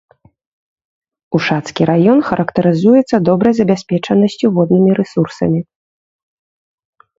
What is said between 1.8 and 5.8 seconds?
раён характарызуецца добрай забяспечанасцю воднымі рэсурсамі.